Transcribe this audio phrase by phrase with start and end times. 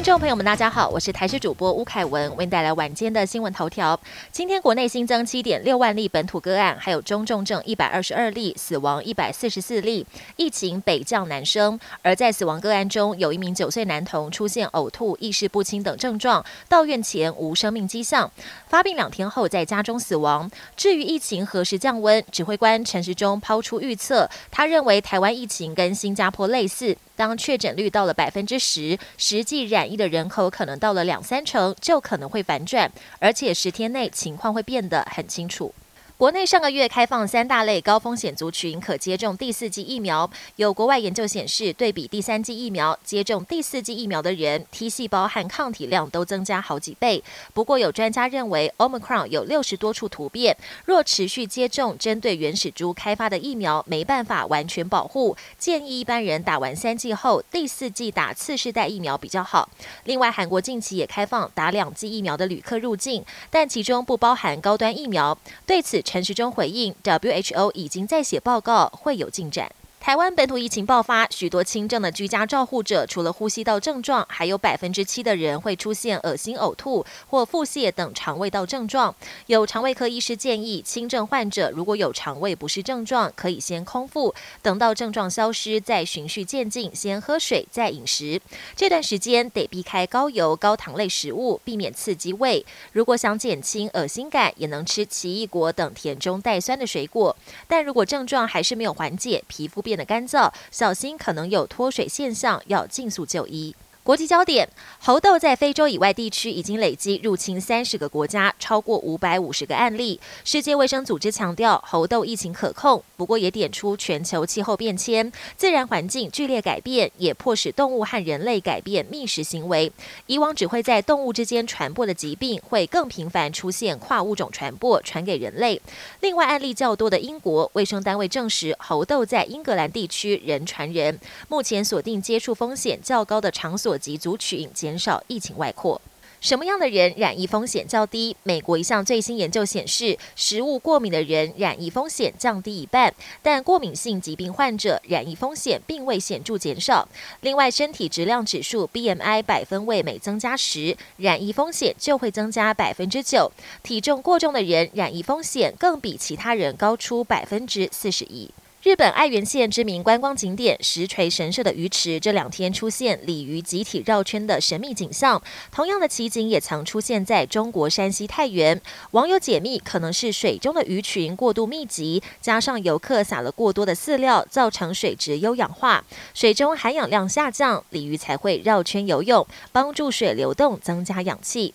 [0.00, 4.00] 听众朋友们，大家好，我是台视主播吴凯文，为您带来晚间的新闻头条。
[4.32, 11.78] 今天国内新增七点六万例本土个案，还有中重症一百二十二例，死亡一百四十四例，疫情北降南升。
[12.00, 18.32] 而在死亡个案中，有一名九岁男童出现呕吐、意识不清等症状，到院前无生命迹象，
[18.68, 20.50] 发病两天后在家中死亡。
[20.78, 26.96] 至于疫情何时降温，指挥官陈时中抛出预测，他认为台湾疫情跟新加坡类似。
[27.20, 35.74] 当确诊率到了百分之十，实际染疫的人口可能到了两三成，就可能会反转，而且十天内情况会变得很清楚。
[36.20, 47.24] 国内上个月开放三大类高风险族群可接种第四剂疫苗，有国外研究显示，对比第三剂疫苗，接种第四剂疫苗的人 T 细胞和抗体量都增加好几倍。
[47.54, 55.34] 不过，有专家认为，Omicron 有六十多处突变，若持续接种针对原始株开发的疫苗，没办法完全保护。
[55.56, 59.66] 建议一般人打完三剂后，第四剂打次世代疫苗比较好。
[60.04, 65.38] 另外，韩国近期也开放打两剂疫苗的旅客入境，但其中不包含高端疫苗。
[65.64, 69.70] 对此，陈时中回应，WHO 已经在写报告，会有进展。
[70.00, 79.14] 台湾本土疫情爆发，许多轻症的居家照护者，除了呼吸道症状，还有百分之七的人会出现恶心、呕吐或腹泻等肠胃道症状。
[79.46, 88.40] 有肠胃科医师建议，轻症患者如果有肠胃不适症状，可以先空腹，等到症状消失再循序渐进，先喝水再饮食。
[88.74, 92.64] 这段时间得避开高油、高糖类食物，避免刺激胃。
[92.92, 97.36] 如果想减轻恶心感，也能吃奇异果等甜中带酸的水果。
[97.68, 103.74] 但如果症状还是没有缓解，皮肤变变得干燥，小心可能有脱水现象，要尽速就医。
[104.02, 104.66] 国际焦点：
[104.98, 110.18] 猴痘在非洲以外地区已经累积入侵三十个国家，超过五百五十个案例。
[110.42, 119.92] 世界卫生组织强调猴痘疫情可控，不过也点出全球气候变迁、自然环境剧烈改变，也迫使动物和人类改变觅食行为。
[120.26, 125.80] 以往只会在动物之间传播的疾病，会更频繁出现跨物种传播，传给人类。
[126.20, 133.89] 另外，案例较多的英国卫生单位证实，猴痘在英格兰地区人传人，目前锁定接触风险较高的场所。
[133.90, 136.00] 所及族群，减少疫情外扩。
[136.40, 138.36] 什么样的人染疫风险较低？
[138.44, 143.12] 美国一项最新研究显示，食物过敏的人染疫风险降低一半，
[143.42, 147.08] 但过敏性疾病患者染疫风险并未显著减少。
[147.40, 153.50] 另外，身体质量指数 BMI 百分位每增加十，染疫风险就会增加百分之九。
[153.82, 158.48] 体重过重的人染疫风险更比其他人高出百分之四十一。
[158.82, 165.42] 日本爱媛县知名观光景点石锤神社的鱼池，这两天出现鲤鱼集体绕圈的神秘景象。
[165.70, 168.80] 同样的奇景也曾出现在中国山西太原。
[169.10, 176.02] 网友解密，可能是水中的鱼群过度密集，加上游客撒了过多的饲料，造成水质优氧化，
[176.32, 181.74] 水中含氧量下降，鲤鱼才会绕圈游泳，帮助水流动，增加氧气。